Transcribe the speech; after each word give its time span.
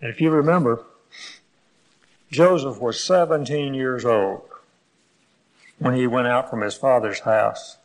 And 0.00 0.10
if 0.10 0.20
you 0.20 0.30
remember, 0.30 0.84
Joseph 2.30 2.80
was 2.80 3.02
17 3.02 3.74
years 3.74 4.04
old 4.04 4.42
when 5.78 5.94
he 5.94 6.06
went 6.06 6.28
out 6.28 6.48
from 6.48 6.62
his 6.62 6.74
father's 6.74 7.20
house 7.20 7.76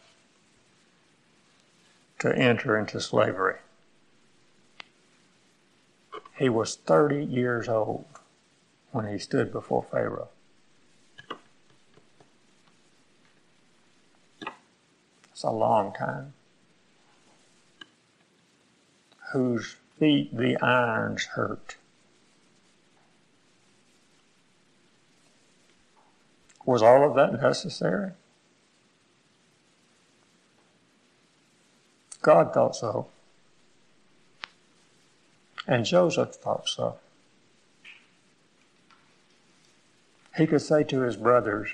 to 2.20 2.36
enter 2.36 2.78
into 2.78 3.02
slavery. 3.02 3.58
He 6.38 6.50
was 6.50 6.76
30 6.76 7.24
years 7.24 7.68
old 7.68 8.06
when 8.92 9.08
he 9.08 9.20
stood 9.20 9.52
before 9.52 9.84
Pharaoh. 9.84 10.30
It's 15.32 15.44
a 15.44 15.52
long 15.52 15.94
time. 15.94 16.34
Whose 19.34 19.76
feet 20.00 20.36
the 20.36 20.58
irons 20.62 21.26
hurt. 21.26 21.76
Was 26.66 26.82
all 26.82 27.08
of 27.08 27.16
that 27.16 27.42
necessary? 27.42 28.12
God 32.22 32.54
thought 32.54 32.76
so. 32.76 33.08
And 35.68 35.86
Joseph 35.86 36.36
thought 36.36 36.68
so. 36.68 36.98
He 40.36 40.48
could 40.48 40.62
say 40.62 40.84
to 40.84 41.02
his 41.02 41.16
brothers, 41.16 41.70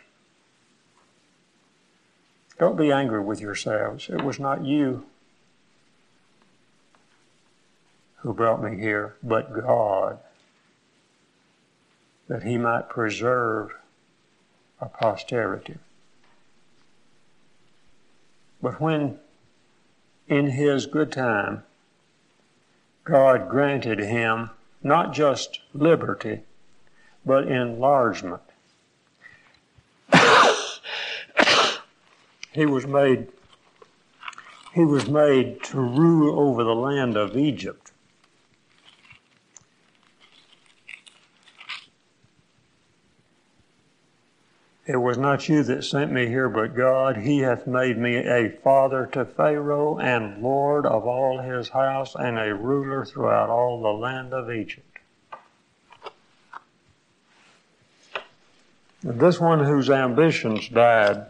Don't 2.59 2.77
be 2.77 2.91
angry 2.91 3.21
with 3.21 3.41
yourselves. 3.41 4.09
It 4.09 4.23
was 4.23 4.39
not 4.39 4.65
you 4.65 5.05
who 8.17 8.33
brought 8.33 8.61
me 8.61 8.77
here, 8.77 9.15
but 9.23 9.53
God, 9.53 10.19
that 12.27 12.43
he 12.43 12.57
might 12.57 12.87
preserve 12.87 13.71
a 14.81 14.87
posterity. 14.87 15.77
But 18.61 18.81
when 18.81 19.19
in 20.27 20.47
his 20.47 20.85
good 20.85 21.11
time 21.11 21.63
God 23.03 23.49
granted 23.49 23.99
him 23.99 24.51
not 24.83 25.13
just 25.13 25.59
liberty, 25.73 26.41
but 27.25 27.47
enlargement. 27.47 28.41
he 32.51 32.65
was 32.65 32.85
made 32.85 33.27
he 34.73 34.85
was 34.85 35.09
made 35.09 35.63
to 35.63 35.81
rule 35.81 36.39
over 36.39 36.63
the 36.63 36.75
land 36.75 37.17
of 37.17 37.35
Egypt. 37.35 37.90
It 44.87 44.97
was 44.97 45.17
not 45.17 45.47
you 45.47 45.61
that 45.63 45.83
sent 45.83 46.11
me 46.11 46.27
here, 46.27 46.49
but 46.49 46.75
God. 46.75 47.17
He 47.17 47.39
hath 47.39 47.67
made 47.67 47.97
me 47.97 48.17
a 48.17 48.49
father 48.49 49.05
to 49.13 49.25
Pharaoh, 49.25 49.99
and 49.99 50.41
Lord 50.41 50.87
of 50.87 51.05
all 51.05 51.39
his 51.39 51.69
house, 51.69 52.15
and 52.15 52.39
a 52.39 52.55
ruler 52.55 53.05
throughout 53.05 53.49
all 53.49 53.81
the 53.81 53.89
land 53.89 54.33
of 54.33 54.51
Egypt. 54.51 54.87
This 59.03 59.39
one 59.39 59.63
whose 59.65 59.89
ambitions 59.89 60.67
died 60.69 61.27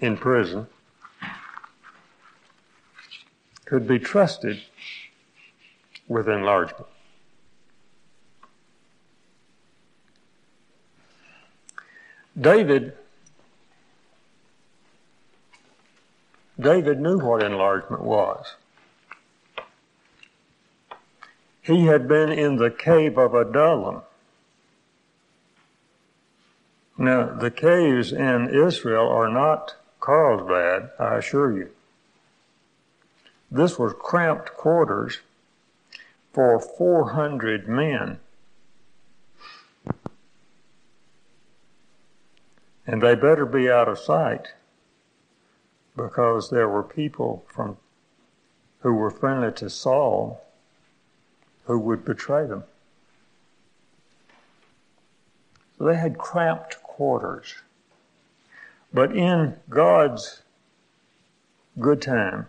in 0.00 0.16
prison 0.16 0.66
could 3.64 3.86
be 3.86 3.98
trusted 3.98 4.60
with 6.08 6.28
enlargement. 6.28 6.86
David 12.40 12.94
David 16.58 17.00
knew 17.00 17.18
what 17.18 17.42
enlargement 17.42 18.02
was. 18.02 18.54
He 21.62 21.86
had 21.86 22.06
been 22.06 22.30
in 22.30 22.56
the 22.56 22.70
cave 22.70 23.16
of 23.16 23.34
Adullam. 23.34 24.02
Now, 26.98 27.34
the 27.34 27.50
caves 27.50 28.12
in 28.12 28.50
Israel 28.50 29.08
are 29.08 29.28
not 29.28 29.76
Carlsbad, 30.00 30.90
I 30.98 31.16
assure 31.16 31.56
you. 31.56 31.70
This 33.50 33.78
was 33.78 33.94
cramped 33.98 34.54
quarters 34.54 35.20
for 36.32 36.60
400 36.60 37.68
men. 37.68 38.18
And 42.90 43.00
they 43.00 43.14
better 43.14 43.46
be 43.46 43.70
out 43.70 43.86
of 43.86 44.00
sight 44.00 44.48
because 45.96 46.50
there 46.50 46.68
were 46.68 46.82
people 46.82 47.44
from 47.46 47.76
who 48.80 48.92
were 48.92 49.12
friendly 49.12 49.52
to 49.52 49.70
Saul 49.70 50.44
who 51.66 51.78
would 51.78 52.04
betray 52.04 52.46
them. 52.46 52.64
So 55.78 55.84
they 55.84 55.94
had 55.94 56.18
cramped 56.18 56.82
quarters. 56.82 57.62
But 58.92 59.14
in 59.14 59.58
God's 59.68 60.42
good 61.78 62.02
time, 62.02 62.48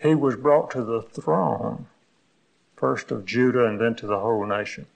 he 0.00 0.14
was 0.14 0.36
brought 0.36 0.70
to 0.70 0.84
the 0.84 1.02
throne, 1.02 1.86
first 2.76 3.10
of 3.10 3.26
Judah 3.26 3.66
and 3.66 3.80
then 3.80 3.96
to 3.96 4.06
the 4.06 4.20
whole 4.20 4.46
nation. 4.46 4.86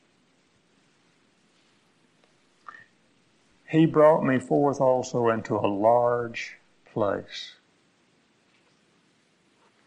He 3.69 3.85
brought 3.85 4.23
me 4.23 4.39
forth 4.39 4.81
also 4.81 5.29
into 5.29 5.57
a 5.57 5.67
large 5.67 6.57
place. 6.93 7.57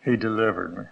He 0.03 0.17
delivered 0.17 0.77
me. 0.77 0.83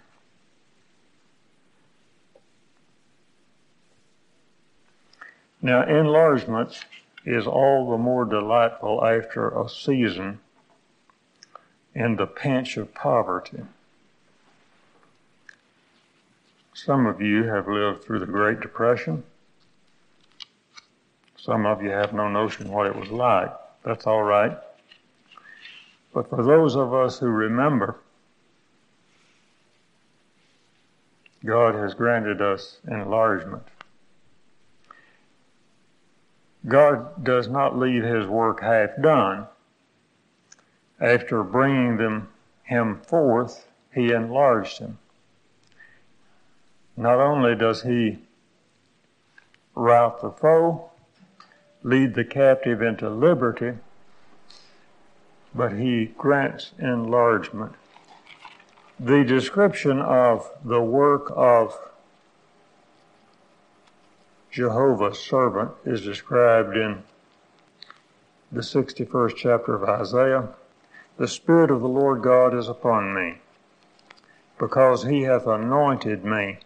Now, 5.60 5.82
enlargement 5.82 6.84
is 7.24 7.46
all 7.46 7.90
the 7.90 7.98
more 7.98 8.24
delightful 8.24 9.04
after 9.04 9.48
a 9.48 9.68
season 9.68 10.40
in 11.94 12.16
the 12.16 12.26
pinch 12.26 12.76
of 12.76 12.94
poverty. 12.94 13.64
Some 16.72 17.06
of 17.06 17.20
you 17.20 17.44
have 17.44 17.66
lived 17.66 18.04
through 18.04 18.20
the 18.20 18.26
Great 18.26 18.60
Depression. 18.60 19.24
Some 21.48 21.64
of 21.64 21.82
you 21.82 21.88
have 21.88 22.12
no 22.12 22.28
notion 22.28 22.70
what 22.70 22.88
it 22.88 22.94
was 22.94 23.08
like. 23.08 23.50
That's 23.82 24.06
all 24.06 24.22
right. 24.22 24.54
But 26.12 26.28
for 26.28 26.42
those 26.42 26.76
of 26.76 26.92
us 26.92 27.18
who 27.18 27.28
remember, 27.28 27.96
God 31.42 31.74
has 31.74 31.94
granted 31.94 32.42
us 32.42 32.80
enlargement. 32.86 33.62
God 36.66 37.24
does 37.24 37.48
not 37.48 37.78
leave 37.78 38.04
his 38.04 38.26
work 38.26 38.60
half 38.60 38.90
done. 39.00 39.46
After 41.00 41.42
bringing 41.42 41.96
them, 41.96 42.28
him 42.64 43.00
forth, 43.00 43.66
he 43.94 44.12
enlarged 44.12 44.80
him. 44.80 44.98
Not 46.94 47.18
only 47.18 47.54
does 47.54 47.84
he 47.84 48.18
rout 49.74 50.20
the 50.20 50.30
foe, 50.30 50.90
lead 51.82 52.14
the 52.14 52.24
captive 52.24 52.82
into 52.82 53.08
liberty, 53.08 53.78
but 55.54 55.72
he 55.72 56.06
grants 56.18 56.72
enlargement. 56.78 57.72
The 59.00 59.24
description 59.24 60.00
of 60.00 60.50
the 60.64 60.82
work 60.82 61.32
of 61.34 61.78
Jehovah's 64.50 65.20
servant 65.20 65.70
is 65.84 66.02
described 66.02 66.76
in 66.76 67.02
the 68.50 68.60
61st 68.60 69.36
chapter 69.36 69.74
of 69.74 69.84
Isaiah. 69.84 70.48
The 71.16 71.28
Spirit 71.28 71.70
of 71.70 71.80
the 71.80 71.88
Lord 71.88 72.22
God 72.22 72.56
is 72.56 72.68
upon 72.68 73.14
me, 73.14 73.38
because 74.58 75.04
he 75.04 75.22
hath 75.22 75.46
anointed 75.46 76.24
me 76.24 76.58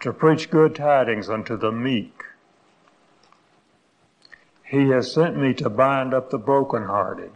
to 0.00 0.12
preach 0.12 0.50
good 0.50 0.74
tidings 0.74 1.30
unto 1.30 1.56
the 1.56 1.72
meek. 1.72 2.21
He 4.72 4.88
has 4.88 5.12
sent 5.12 5.36
me 5.36 5.52
to 5.56 5.68
bind 5.68 6.14
up 6.14 6.30
the 6.30 6.38
brokenhearted, 6.38 7.30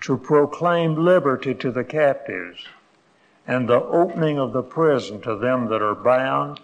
to 0.00 0.16
proclaim 0.16 0.94
liberty 0.94 1.54
to 1.56 1.70
the 1.70 1.84
captives, 1.84 2.64
and 3.46 3.68
the 3.68 3.82
opening 3.82 4.38
of 4.38 4.54
the 4.54 4.62
prison 4.62 5.20
to 5.20 5.36
them 5.36 5.66
that 5.68 5.82
are 5.82 5.94
bound, 5.94 6.60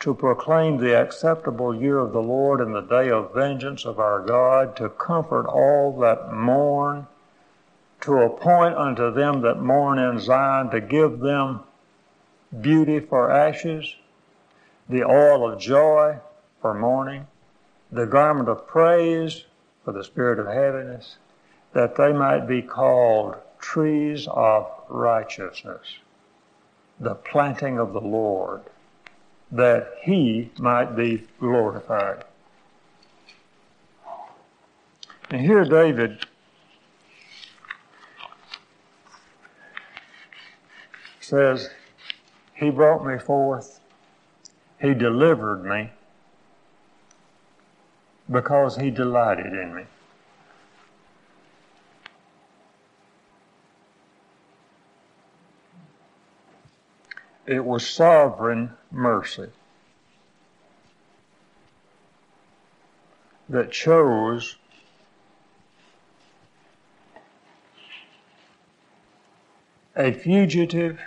to 0.00 0.14
proclaim 0.14 0.78
the 0.78 1.00
acceptable 1.00 1.76
year 1.76 1.98
of 1.98 2.12
the 2.12 2.20
Lord 2.20 2.60
and 2.60 2.74
the 2.74 2.80
day 2.80 3.08
of 3.08 3.32
vengeance 3.32 3.84
of 3.84 4.00
our 4.00 4.20
God, 4.20 4.74
to 4.78 4.88
comfort 4.88 5.46
all 5.46 5.96
that 6.00 6.32
mourn, 6.32 7.06
to 8.00 8.14
appoint 8.14 8.74
unto 8.74 9.12
them 9.12 9.42
that 9.42 9.62
mourn 9.62 10.00
in 10.00 10.18
Zion, 10.18 10.70
to 10.70 10.80
give 10.80 11.20
them 11.20 11.60
beauty 12.60 12.98
for 12.98 13.30
ashes, 13.30 13.94
the 14.88 15.04
oil 15.04 15.52
of 15.52 15.60
joy 15.60 16.18
for 16.60 16.74
mourning, 16.74 17.28
the 17.90 18.06
garment 18.06 18.48
of 18.48 18.66
praise 18.66 19.44
for 19.84 19.92
the 19.92 20.04
spirit 20.04 20.38
of 20.38 20.46
heaviness, 20.46 21.16
that 21.72 21.96
they 21.96 22.12
might 22.12 22.46
be 22.46 22.62
called 22.62 23.36
trees 23.58 24.26
of 24.30 24.70
righteousness, 24.88 25.98
the 26.98 27.14
planting 27.14 27.78
of 27.78 27.92
the 27.92 28.00
Lord, 28.00 28.62
that 29.52 29.94
he 30.02 30.50
might 30.58 30.96
be 30.96 31.26
glorified. 31.38 32.24
And 35.30 35.40
here 35.40 35.64
David 35.64 36.24
says, 41.20 41.70
He 42.54 42.70
brought 42.70 43.04
me 43.04 43.18
forth, 43.18 43.80
He 44.80 44.94
delivered 44.94 45.64
me 45.64 45.90
because 48.30 48.76
He 48.76 48.90
delighted 48.90 49.52
in 49.52 49.74
me. 49.74 49.82
It 57.46 57.64
was 57.64 57.86
sovereign 57.86 58.72
mercy 58.90 59.50
that 63.48 63.70
chose 63.70 64.56
a 69.94 70.12
fugitive 70.12 70.98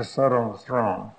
to 0.00 0.08
sit 0.08 0.32
on 0.32 0.52
the 0.52 0.58
throne. 0.58 1.10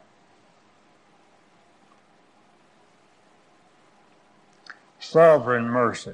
Sovereign 5.00 5.68
mercy, 5.70 6.14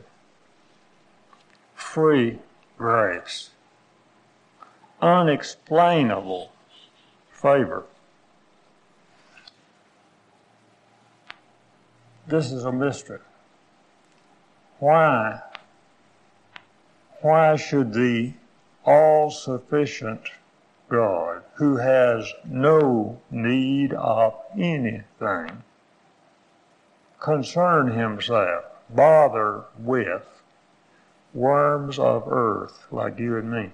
free 1.75 2.39
grace, 2.77 3.51
unexplainable 5.01 6.51
favor. 7.31 7.85
This 12.27 12.51
is 12.51 12.65
a 12.65 12.71
mystery. 12.71 13.19
Why? 14.79 15.41
Why 17.21 17.55
should 17.55 17.93
the 17.93 18.33
all 18.83 19.31
sufficient 19.31 20.31
God, 20.89 21.43
who 21.55 21.77
has 21.77 22.31
no 22.45 23.19
need 23.29 23.93
of 23.93 24.35
anything, 24.57 25.63
concern 27.19 27.91
himself, 27.91 28.63
bother 28.89 29.65
with 29.77 30.25
worms 31.33 31.99
of 31.99 32.27
earth 32.27 32.85
like 32.91 33.19
you 33.19 33.37
and 33.37 33.51
me? 33.51 33.71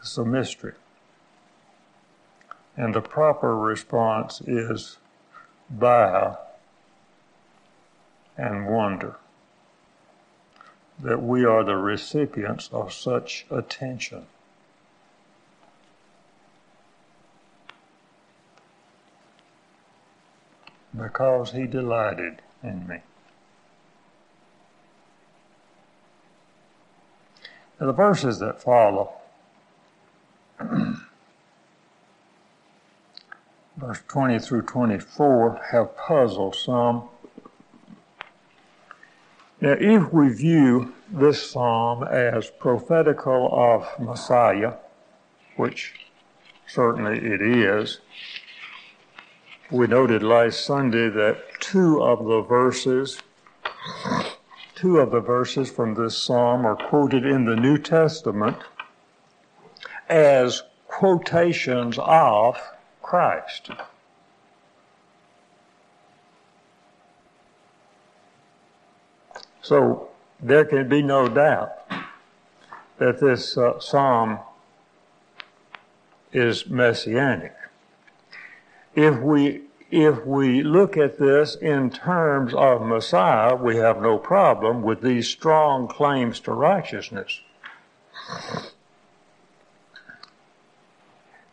It's 0.00 0.16
a 0.16 0.24
mystery. 0.24 0.74
And 2.76 2.94
the 2.94 3.02
proper 3.02 3.56
response 3.56 4.40
is 4.40 4.98
bow 5.68 6.38
and 8.36 8.66
wonder 8.66 9.16
that 10.98 11.22
we 11.22 11.44
are 11.44 11.62
the 11.62 11.76
recipients 11.76 12.68
of 12.72 12.92
such 12.92 13.46
attention. 13.50 14.26
Because 20.96 21.52
he 21.52 21.66
delighted 21.66 22.40
in 22.62 22.86
me. 22.88 23.00
Now, 27.78 27.86
the 27.86 27.92
verses 27.92 28.38
that 28.38 28.62
follow, 28.62 29.12
verse 33.76 34.00
20 34.08 34.38
through 34.38 34.62
24, 34.62 35.60
have 35.72 35.94
puzzled 35.98 36.54
some 36.54 37.10
now, 39.66 39.76
if 39.80 40.12
we 40.12 40.28
view 40.28 40.94
this 41.10 41.50
psalm 41.50 42.04
as 42.04 42.48
prophetical 42.48 43.50
of 43.52 43.84
Messiah, 43.98 44.74
which 45.56 45.92
certainly 46.68 47.18
it 47.18 47.42
is, 47.42 47.98
we 49.72 49.88
noted 49.88 50.22
last 50.22 50.64
Sunday 50.64 51.08
that 51.08 51.38
two 51.58 52.00
of 52.00 52.26
the 52.26 52.42
verses, 52.42 53.20
two 54.76 55.00
of 55.00 55.10
the 55.10 55.18
verses 55.18 55.68
from 55.68 55.94
this 55.94 56.16
psalm 56.16 56.64
are 56.64 56.76
quoted 56.76 57.26
in 57.26 57.44
the 57.44 57.56
New 57.56 57.76
Testament 57.76 58.58
as 60.08 60.62
quotations 60.86 61.98
of 62.00 62.56
Christ. 63.02 63.72
So 69.66 70.10
there 70.40 70.64
can 70.64 70.88
be 70.88 71.02
no 71.02 71.26
doubt 71.26 71.90
that 72.98 73.18
this 73.18 73.58
uh, 73.58 73.80
psalm 73.80 74.38
is 76.32 76.68
messianic. 76.70 77.52
If 78.94 79.18
we 79.18 79.62
if 79.90 80.24
we 80.24 80.62
look 80.62 80.96
at 80.96 81.18
this 81.18 81.56
in 81.56 81.90
terms 81.90 82.54
of 82.54 82.82
Messiah, 82.82 83.56
we 83.56 83.76
have 83.76 84.00
no 84.00 84.18
problem 84.18 84.82
with 84.82 85.00
these 85.00 85.28
strong 85.28 85.88
claims 85.88 86.38
to 86.40 86.52
righteousness. 86.52 87.40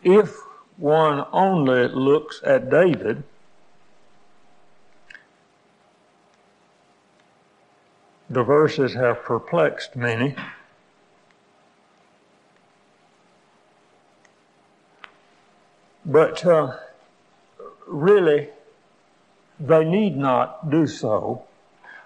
If 0.03 0.35
one 0.77 1.25
only 1.31 1.87
looks 1.87 2.41
at 2.45 2.69
David, 2.69 3.23
The 8.33 8.41
verses 8.41 8.95
have 8.95 9.21
perplexed 9.21 9.95
many. 9.95 10.33
But 16.03 16.43
uh, 16.43 16.77
really, 17.85 18.49
they 19.59 19.85
need 19.85 20.17
not 20.17 20.71
do 20.71 20.87
so. 20.87 21.43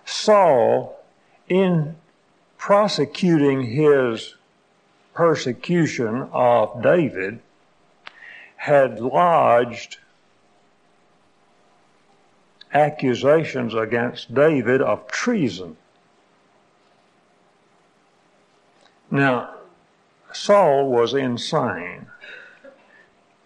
Saul, 0.04 1.01
in 1.48 1.96
prosecuting 2.58 3.62
his 3.62 4.36
persecution 5.13 6.28
of 6.34 6.84
David, 6.84 7.40
had 8.58 9.00
lodged 9.00 10.00
accusations 12.74 13.74
against 13.74 14.34
David 14.34 14.82
of 14.82 15.08
treason. 15.08 15.78
Now, 19.18 19.50
Saul 20.32 20.92
was 20.92 21.16
insane. 21.16 22.06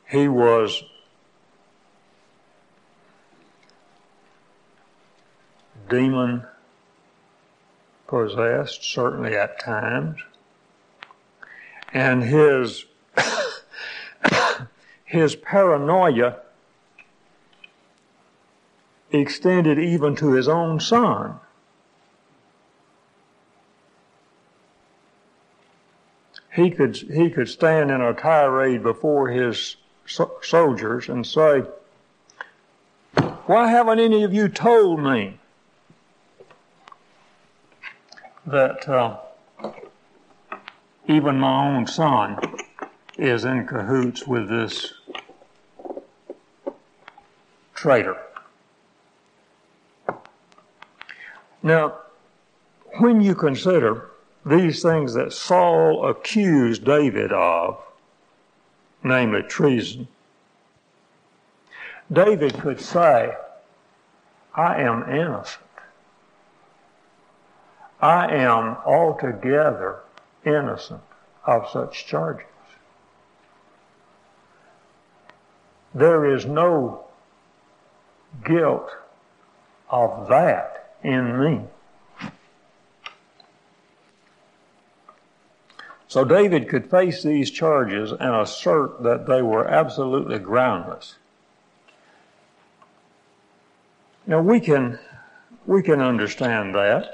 He 0.05 0.27
was 0.27 0.83
demon 5.89 6.45
possessed, 8.05 8.83
certainly 8.83 9.37
at 9.37 9.61
times. 9.61 10.17
And 11.93 12.21
his, 12.21 12.83
his 15.05 15.37
paranoia 15.37 16.39
extended 19.09 19.79
even 19.79 20.17
to 20.17 20.33
his 20.33 20.49
own 20.49 20.81
son. 20.81 21.39
He 26.53 26.69
could, 26.69 26.97
he 26.97 27.29
could 27.29 27.47
stand 27.47 27.91
in 27.91 28.01
a 28.01 28.13
tirade 28.13 28.83
before 28.83 29.29
his 29.29 29.77
so- 30.05 30.37
soldiers 30.41 31.07
and 31.07 31.25
say, 31.25 31.63
Why 33.45 33.69
haven't 33.69 33.99
any 33.99 34.23
of 34.23 34.33
you 34.33 34.49
told 34.49 34.99
me 34.99 35.39
that 38.45 38.87
uh, 38.89 39.17
even 41.07 41.39
my 41.39 41.67
own 41.67 41.87
son 41.87 42.37
is 43.17 43.45
in 43.45 43.65
cahoots 43.65 44.27
with 44.27 44.49
this 44.49 44.93
traitor? 47.73 48.17
Now, 51.63 51.97
when 52.99 53.21
you 53.21 53.35
consider 53.35 54.10
these 54.45 54.81
things 54.81 55.13
that 55.13 55.33
Saul 55.33 56.07
accused 56.07 56.83
David 56.83 57.31
of, 57.31 57.77
namely 59.03 59.43
treason, 59.43 60.07
David 62.11 62.53
could 62.59 62.81
say, 62.81 63.33
I 64.53 64.81
am 64.81 65.09
innocent. 65.09 65.63
I 68.01 68.33
am 68.33 68.77
altogether 68.85 69.99
innocent 70.43 71.01
of 71.45 71.69
such 71.69 72.05
charges. 72.07 72.47
There 75.93 76.25
is 76.25 76.45
no 76.45 77.05
guilt 78.43 78.89
of 79.89 80.27
that 80.29 80.95
in 81.03 81.39
me. 81.39 81.61
So 86.11 86.25
David 86.25 86.67
could 86.67 86.91
face 86.91 87.23
these 87.23 87.49
charges 87.49 88.11
and 88.11 88.35
assert 88.35 89.01
that 89.03 89.27
they 89.27 89.41
were 89.41 89.65
absolutely 89.65 90.39
groundless. 90.39 91.15
Now 94.27 94.41
we 94.41 94.59
can, 94.59 94.99
we 95.65 95.81
can 95.81 96.01
understand 96.01 96.75
that. 96.75 97.09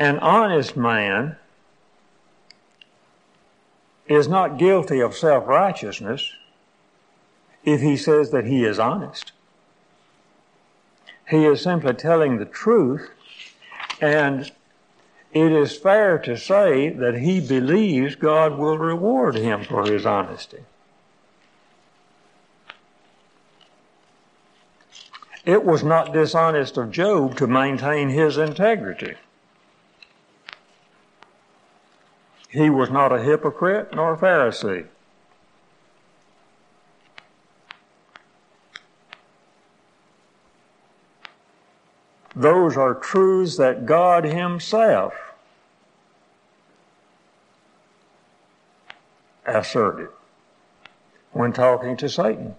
An 0.00 0.18
honest 0.18 0.76
man 0.76 1.36
is 4.08 4.26
not 4.26 4.58
guilty 4.58 4.98
of 4.98 5.14
self-righteousness 5.14 6.32
if 7.62 7.80
he 7.80 7.96
says 7.96 8.32
that 8.32 8.46
he 8.46 8.64
is 8.64 8.80
honest. 8.80 9.30
He 11.30 11.44
is 11.44 11.62
simply 11.62 11.94
telling 11.94 12.38
the 12.38 12.46
truth 12.46 13.10
and 14.00 14.50
it 15.32 15.52
is 15.52 15.76
fair 15.76 16.18
to 16.18 16.36
say 16.36 16.88
that 16.88 17.18
he 17.18 17.40
believes 17.40 18.14
God 18.14 18.56
will 18.56 18.78
reward 18.78 19.36
him 19.36 19.64
for 19.64 19.84
his 19.84 20.06
honesty. 20.06 20.64
It 25.44 25.64
was 25.64 25.82
not 25.82 26.12
dishonest 26.12 26.76
of 26.76 26.90
Job 26.90 27.36
to 27.36 27.46
maintain 27.46 28.10
his 28.10 28.36
integrity. 28.36 29.14
He 32.50 32.70
was 32.70 32.90
not 32.90 33.12
a 33.12 33.22
hypocrite 33.22 33.94
nor 33.94 34.14
a 34.14 34.18
Pharisee. 34.18 34.86
Those 42.38 42.76
are 42.76 42.94
truths 42.94 43.56
that 43.56 43.84
God 43.84 44.22
Himself 44.22 45.12
asserted 49.44 50.10
when 51.32 51.52
talking 51.52 51.96
to 51.96 52.08
Satan. 52.08 52.54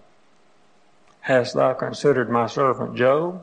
Hast 1.20 1.54
thou 1.54 1.72
considered 1.72 2.28
my 2.28 2.46
servant 2.46 2.94
Job, 2.94 3.42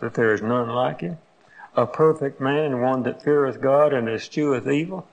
that 0.00 0.14
there 0.14 0.34
is 0.34 0.42
none 0.42 0.68
like 0.68 1.02
him, 1.02 1.18
a 1.76 1.86
perfect 1.86 2.40
man 2.40 2.80
one 2.80 3.04
that 3.04 3.22
feareth 3.22 3.60
God 3.60 3.92
and 3.92 4.08
escheweth 4.08 4.66
evil? 4.66 5.06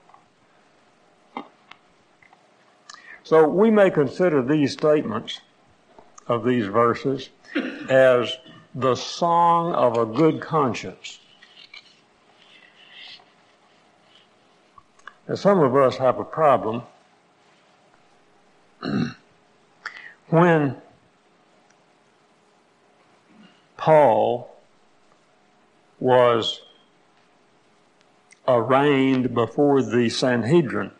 So 3.22 3.46
we 3.46 3.70
may 3.70 3.88
consider 3.88 4.42
these 4.42 4.72
statements 4.72 5.42
of 6.26 6.44
these 6.44 6.66
verses 6.66 7.28
as 7.88 8.36
the 8.74 8.94
song 8.94 9.72
of 9.74 9.96
a 9.96 10.04
good 10.04 10.40
conscience. 10.40 11.20
Now, 15.28 15.36
some 15.36 15.60
of 15.60 15.76
us 15.76 15.96
have 15.96 16.18
a 16.18 16.24
problem 16.24 16.82
when 20.28 20.76
Paul 23.76 24.54
was 26.00 26.60
arraigned 28.46 29.34
before 29.34 29.82
the 29.82 30.08
Sanhedrin. 30.10 30.90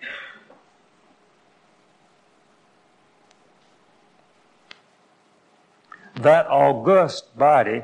That 6.24 6.46
august 6.46 7.36
body 7.38 7.82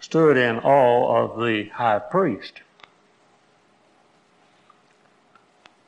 stood 0.00 0.36
in 0.36 0.58
awe 0.58 1.22
of 1.24 1.40
the 1.40 1.68
high 1.68 2.00
priest. 2.00 2.62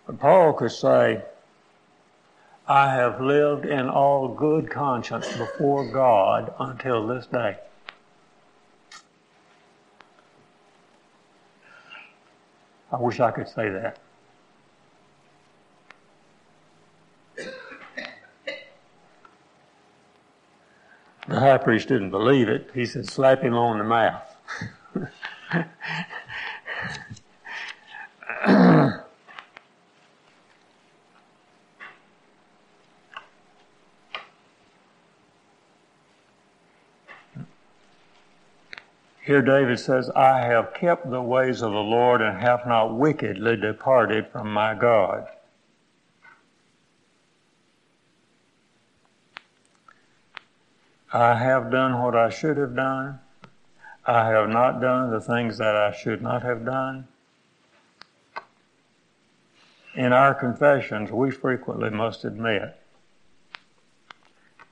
But 0.07 0.21
Paul 0.21 0.53
could 0.53 0.71
say, 0.71 1.23
I 2.69 2.95
have 2.95 3.21
lived 3.21 3.65
in 3.65 3.89
all 3.89 4.29
good 4.29 4.71
conscience 4.71 5.27
before 5.37 5.91
God 5.91 6.55
until 6.61 7.07
this 7.07 7.27
day. 7.27 7.57
I 12.93 12.97
wish 12.97 13.19
I 13.19 13.33
could 13.33 13.49
say 13.49 13.71
that. 13.71 13.99
The 21.33 21.41
high 21.41 21.57
priest 21.57 21.89
didn't 21.89 22.11
believe 22.11 22.51
it. 22.51 22.71
He 22.75 22.85
said, 22.85 23.09
slap 23.09 23.41
him 23.41 23.55
on 23.55 23.79
the 23.79 23.85
mouth. 23.85 24.37
Here 39.25 39.41
David 39.41 39.81
says, 39.81 40.11
I 40.11 40.41
have 40.41 40.75
kept 40.75 41.11
the 41.11 41.23
ways 41.23 41.63
of 41.63 41.73
the 41.73 41.79
Lord 41.79 42.21
and 42.21 42.37
have 42.43 42.67
not 42.67 42.95
wickedly 42.95 43.57
departed 43.57 44.29
from 44.29 44.53
my 44.53 44.75
God. 44.75 45.27
I 51.15 51.35
have 51.35 51.71
done 51.71 52.01
what 52.01 52.17
I 52.17 52.31
should 52.31 52.57
have 52.57 52.75
done. 52.75 53.21
I 54.07 54.29
have 54.29 54.49
not 54.49 54.81
done 54.81 55.11
the 55.11 55.21
things 55.21 55.59
that 55.59 55.77
I 55.77 55.93
should 55.93 56.23
not 56.23 56.43
have 56.43 56.65
done. 56.65 57.07
In 59.95 60.15
our 60.15 60.35
confessions, 60.35 61.13
we 61.13 61.31
frequently 61.31 61.91
must 61.91 62.25
admit 62.25 62.77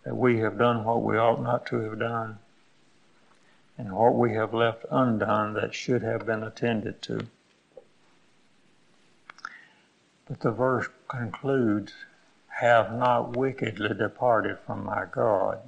that 0.04 0.16
we 0.16 0.38
have 0.38 0.56
done 0.56 0.82
what 0.82 1.02
we 1.02 1.18
ought 1.18 1.42
not 1.42 1.66
to 1.66 1.80
have 1.80 1.98
done 1.98 2.38
and 3.76 3.92
what 3.92 4.14
we 4.14 4.32
have 4.32 4.54
left 4.54 4.86
undone 4.90 5.52
that 5.54 5.74
should 5.74 6.00
have 6.00 6.24
been 6.24 6.42
attended 6.42 7.02
to. 7.02 7.26
But 10.26 10.40
the 10.40 10.52
verse 10.52 10.88
concludes, 11.06 11.92
have 12.48 12.92
not 12.94 13.36
wickedly 13.36 13.94
departed 13.94 14.58
from 14.66 14.84
my 14.84 15.04
God 15.10 15.60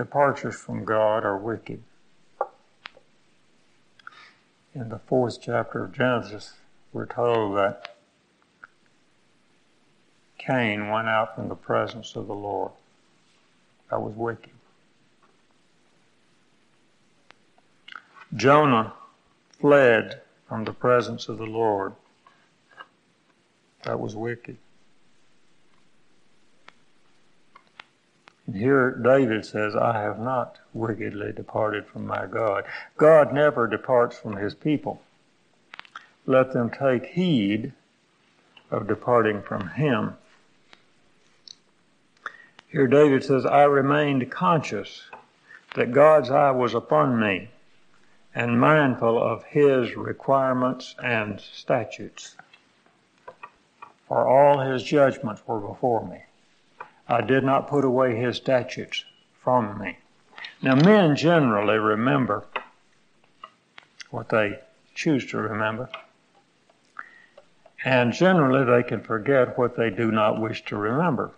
departures 0.00 0.56
from 0.56 0.86
God 0.86 1.26
are 1.26 1.36
wicked. 1.36 1.82
In 4.74 4.88
the 4.88 4.98
fourth 4.98 5.42
chapter 5.42 5.84
of 5.84 5.92
Genesis, 5.92 6.54
we're 6.90 7.04
told 7.04 7.54
that 7.58 7.96
Cain 10.38 10.88
went 10.88 11.06
out 11.06 11.34
from 11.36 11.50
the 11.50 11.54
presence 11.54 12.16
of 12.16 12.28
the 12.28 12.34
Lord. 12.34 12.72
That 13.90 14.00
was 14.00 14.14
wicked. 14.14 14.54
Jonah 18.34 18.94
fled 19.60 20.22
from 20.48 20.64
the 20.64 20.72
presence 20.72 21.28
of 21.28 21.36
the 21.36 21.44
Lord. 21.44 21.92
That 23.82 24.00
was 24.00 24.16
wicked. 24.16 24.56
And 28.50 28.58
here 28.58 28.90
David 28.90 29.46
says, 29.46 29.76
I 29.76 30.02
have 30.02 30.18
not 30.18 30.58
wickedly 30.74 31.30
departed 31.30 31.86
from 31.86 32.04
my 32.04 32.26
God. 32.26 32.64
God 32.96 33.32
never 33.32 33.68
departs 33.68 34.18
from 34.18 34.38
his 34.38 34.56
people. 34.56 35.00
Let 36.26 36.52
them 36.52 36.68
take 36.68 37.06
heed 37.06 37.72
of 38.68 38.88
departing 38.88 39.40
from 39.40 39.68
him. 39.68 40.14
Here 42.66 42.88
David 42.88 43.22
says, 43.22 43.46
I 43.46 43.62
remained 43.62 44.32
conscious 44.32 45.04
that 45.76 45.92
God's 45.92 46.32
eye 46.32 46.50
was 46.50 46.74
upon 46.74 47.20
me 47.20 47.50
and 48.34 48.60
mindful 48.60 49.22
of 49.22 49.44
his 49.44 49.94
requirements 49.94 50.96
and 51.00 51.40
statutes. 51.40 52.34
For 54.08 54.26
all 54.26 54.58
his 54.58 54.82
judgments 54.82 55.40
were 55.46 55.60
before 55.60 56.04
me. 56.04 56.24
I 57.10 57.22
did 57.22 57.42
not 57.42 57.66
put 57.66 57.84
away 57.84 58.14
his 58.14 58.36
statutes 58.36 59.04
from 59.42 59.78
me. 59.80 59.98
Now, 60.62 60.76
men 60.76 61.16
generally 61.16 61.76
remember 61.76 62.44
what 64.10 64.28
they 64.28 64.60
choose 64.94 65.26
to 65.32 65.38
remember. 65.38 65.88
And 67.84 68.12
generally, 68.12 68.64
they 68.64 68.86
can 68.86 69.00
forget 69.00 69.58
what 69.58 69.76
they 69.76 69.90
do 69.90 70.12
not 70.12 70.40
wish 70.40 70.64
to 70.66 70.76
remember. 70.76 71.32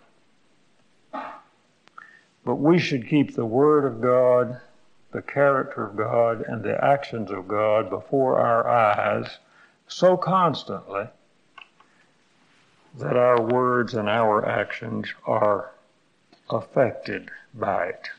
But 2.45 2.55
we 2.55 2.77
should 2.77 3.07
keep 3.07 3.33
the 3.33 3.45
Word 3.45 3.85
of 3.85 3.99
God, 3.99 4.59
the 5.11 5.23
character 5.23 5.87
of 5.87 5.95
God, 5.95 6.41
and 6.41 6.61
the 6.61 6.83
actions 6.83 7.31
of 7.31 7.47
God 7.47 7.89
before 7.89 8.37
our 8.37 8.67
eyes 8.67 9.39
so 9.87 10.17
constantly 10.17 11.07
that 12.95 13.17
our 13.17 13.41
words 13.41 13.93
and 13.93 14.07
our 14.07 14.45
actions 14.45 15.07
are 15.25 15.71
affected 16.49 17.29
by 17.53 17.87
it. 17.87 18.09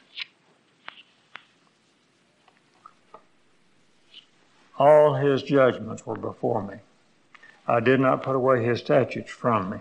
All 4.79 5.15
his 5.15 5.43
judgments 5.43 6.05
were 6.05 6.17
before 6.17 6.63
me. 6.63 6.77
I 7.67 7.81
did 7.81 8.01
not 8.01 8.23
put 8.23 8.35
away 8.35 8.65
his 8.65 8.81
statutes 8.81 9.31
from 9.31 9.71
me. 9.71 9.79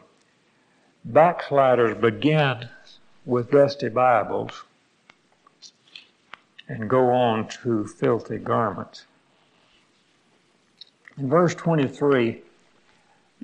Backsliders 1.03 1.97
begin 1.97 2.69
with 3.25 3.51
dusty 3.51 3.89
Bibles 3.89 4.63
and 6.67 6.89
go 6.89 7.09
on 7.11 7.47
to 7.47 7.85
filthy 7.85 8.37
garments. 8.37 9.05
In 11.17 11.29
verse 11.29 11.53
23, 11.55 12.41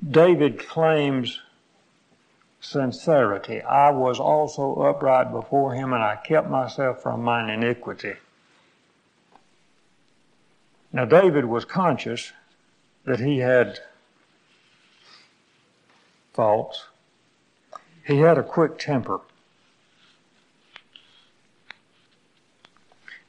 David 0.07 0.59
claims 0.59 1.41
sincerity. 2.61 3.61
I 3.61 3.91
was 3.91 4.19
also 4.19 4.75
upright 4.75 5.31
before 5.31 5.73
him, 5.73 5.93
and 5.93 6.03
I 6.03 6.15
kept 6.15 6.49
myself 6.49 7.01
from 7.01 7.23
mine 7.23 7.49
iniquity. 7.49 8.13
Now, 10.91 11.05
David 11.05 11.45
was 11.45 11.65
conscious 11.65 12.31
that 13.05 13.19
he 13.19 13.39
had 13.39 13.79
faults. 16.33 16.85
He 18.05 18.19
had 18.19 18.37
a 18.37 18.43
quick 18.43 18.77
temper. 18.79 19.21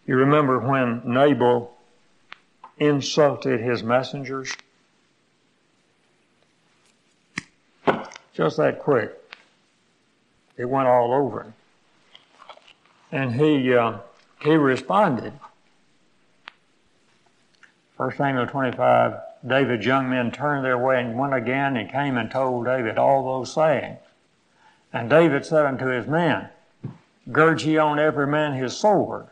You 0.07 0.17
remember 0.17 0.59
when 0.59 1.03
Nabal 1.05 1.77
insulted 2.79 3.61
his 3.61 3.83
messengers? 3.83 4.57
Just 8.41 8.57
that 8.57 8.79
quick. 8.79 9.13
It 10.57 10.65
went 10.65 10.89
all 10.89 11.13
over 11.13 11.43
him. 11.43 11.55
And 13.13 13.35
he, 13.35 13.75
uh, 13.75 13.99
he 14.41 14.57
responded. 14.57 15.35
1 17.99 18.17
Samuel 18.17 18.47
25, 18.47 19.21
David's 19.47 19.85
young 19.85 20.09
men 20.09 20.31
turned 20.31 20.65
their 20.65 20.79
way 20.79 21.03
and 21.03 21.19
went 21.19 21.35
again 21.35 21.77
and 21.77 21.93
came 21.93 22.17
and 22.17 22.31
told 22.31 22.65
David 22.65 22.97
all 22.97 23.23
those 23.23 23.53
sayings. 23.53 23.99
And 24.91 25.11
David 25.11 25.45
said 25.45 25.67
unto 25.67 25.89
his 25.89 26.07
men, 26.07 26.49
Gird 27.31 27.61
ye 27.61 27.77
on 27.77 27.99
every 27.99 28.27
man 28.27 28.55
his 28.55 28.75
sword. 28.75 29.27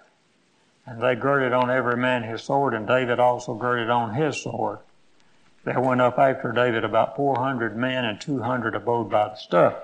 And 0.85 1.01
they 1.01 1.15
girded 1.15 1.55
on 1.55 1.71
every 1.71 1.97
man 1.97 2.25
his 2.25 2.43
sword, 2.43 2.75
and 2.75 2.87
David 2.87 3.19
also 3.19 3.55
girded 3.55 3.89
on 3.89 4.13
his 4.13 4.37
sword. 4.37 4.81
There 5.69 5.81
went 5.81 6.01
up 6.01 6.19
after 6.19 6.51
David 6.51 6.83
about 6.83 7.15
400 7.15 7.77
men, 7.77 8.07
and 8.07 8.19
200 8.19 8.75
abode 8.75 9.11
by 9.11 9.29
the 9.29 9.35
stuff. 9.35 9.75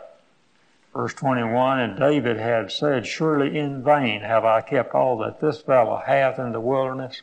Verse 0.95 1.13
21, 1.13 1.79
And 1.79 1.99
David 1.99 2.39
had 2.39 2.73
said, 2.73 3.07
Surely 3.07 3.59
in 3.59 3.85
vain 3.85 4.23
have 4.23 4.47
I 4.47 4.63
kept 4.63 4.95
all 4.95 5.19
that 5.19 5.43
this 5.43 5.61
fellow 5.61 5.97
hath 6.07 6.39
in 6.39 6.53
the 6.53 6.61
wilderness, 6.61 7.21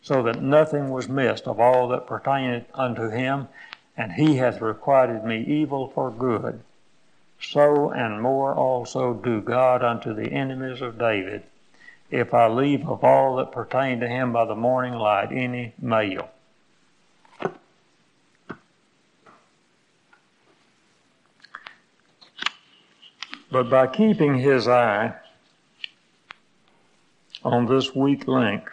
so 0.00 0.22
that 0.22 0.40
nothing 0.40 0.90
was 0.90 1.08
missed 1.08 1.48
of 1.48 1.58
all 1.58 1.88
that 1.88 2.06
pertained 2.06 2.66
unto 2.72 3.10
him, 3.10 3.48
and 3.96 4.12
he 4.12 4.36
hath 4.36 4.60
requited 4.60 5.24
me 5.24 5.40
evil 5.40 5.88
for 5.88 6.12
good. 6.12 6.60
So 7.40 7.90
and 7.90 8.22
more 8.22 8.54
also 8.54 9.12
do 9.12 9.40
God 9.40 9.82
unto 9.82 10.14
the 10.14 10.30
enemies 10.30 10.80
of 10.80 11.00
David, 11.00 11.42
if 12.12 12.32
I 12.32 12.46
leave 12.46 12.88
of 12.88 13.02
all 13.02 13.34
that 13.36 13.50
pertain 13.50 13.98
to 13.98 14.06
him 14.06 14.32
by 14.32 14.44
the 14.44 14.54
morning 14.54 14.94
light 14.94 15.32
any 15.32 15.74
male. 15.80 16.30
But 23.54 23.70
by 23.70 23.86
keeping 23.86 24.38
his 24.38 24.66
eye 24.66 25.14
on 27.44 27.66
this 27.66 27.94
weak 27.94 28.26
link, 28.26 28.68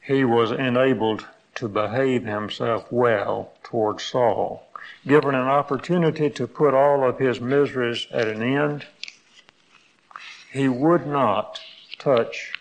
he 0.00 0.24
was 0.24 0.50
enabled 0.50 1.26
to 1.56 1.68
behave 1.68 2.24
himself 2.24 2.90
well 2.90 3.52
toward 3.62 4.00
Saul 4.00 4.66
given 5.06 5.34
an 5.34 5.46
opportunity 5.46 6.30
to 6.30 6.46
put 6.46 6.72
all 6.72 7.06
of 7.06 7.18
his 7.18 7.38
miseries 7.38 8.06
at 8.10 8.26
an 8.26 8.42
end, 8.42 8.86
he 10.50 10.70
would 10.70 11.06
not 11.06 11.60
touch 11.98 12.54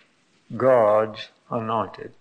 God's 0.57 1.29
anointed. 1.49 2.11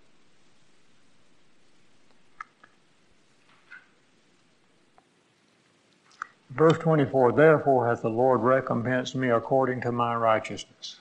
Verse 6.59 6.77
24, 6.79 7.33
Therefore 7.33 7.87
hath 7.87 8.03
the 8.03 8.11
Lord 8.11 8.41
recompensed 8.41 9.15
me 9.15 9.31
according 9.31 9.81
to 9.83 9.93
my 9.93 10.17
righteousness, 10.17 10.97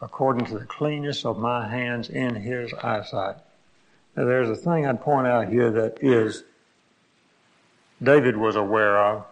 according 0.00 0.46
to 0.46 0.58
the 0.58 0.64
cleanness 0.64 1.24
of 1.24 1.38
my 1.38 1.68
hands 1.68 2.10
in 2.10 2.34
his 2.34 2.74
eyesight. 2.74 3.36
Now 4.16 4.24
there's 4.24 4.50
a 4.50 4.56
thing 4.56 4.86
I'd 4.86 5.00
point 5.00 5.28
out 5.28 5.48
here 5.48 5.70
that 5.70 5.98
is 6.02 6.42
David 8.02 8.36
was 8.36 8.56
aware 8.56 8.98
of. 8.98 9.26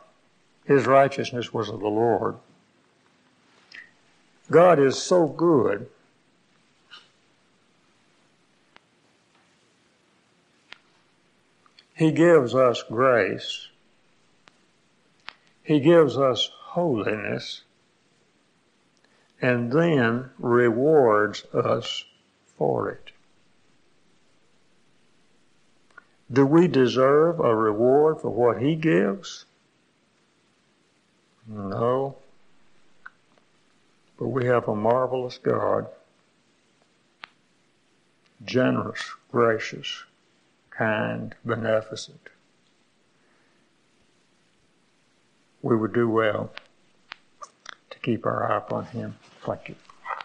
His 0.65 0.87
righteousness 0.87 1.53
was 1.53 1.69
of 1.69 1.81
the 1.81 1.89
Lord. 1.89 2.37
God 4.53 4.79
is 4.79 4.97
so 4.97 5.27
good. 5.27 5.89
He 11.97 12.13
gives 12.13 12.55
us 12.55 12.85
grace. 12.85 13.68
He 15.69 15.81
gives 15.81 16.17
us 16.17 16.49
holiness 16.51 17.61
and 19.43 19.71
then 19.71 20.31
rewards 20.39 21.45
us 21.53 22.07
for 22.57 22.89
it. 22.89 23.11
Do 26.33 26.47
we 26.47 26.69
deserve 26.69 27.39
a 27.39 27.55
reward 27.55 28.23
for 28.23 28.31
what 28.31 28.63
He 28.63 28.77
gives? 28.77 29.45
No. 31.47 32.17
But 34.19 34.29
we 34.29 34.47
have 34.47 34.69
a 34.69 34.75
marvelous 34.75 35.37
God, 35.37 35.87
generous, 38.43 39.05
gracious, 39.31 40.05
kind, 40.71 41.35
beneficent. 41.45 42.31
We 45.69 45.77
would 45.77 45.93
do 45.93 46.09
well 46.09 46.51
to 47.91 47.99
keep 47.99 48.25
our 48.25 48.51
eye 48.51 48.57
upon 48.57 48.87
Him. 48.87 49.17
Thank 49.45 49.69
you. 49.69 49.75